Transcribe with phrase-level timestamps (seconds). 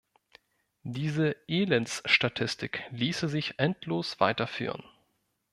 [0.81, 4.83] Diese Elendsstatistik ließe sich endlos weiterführen.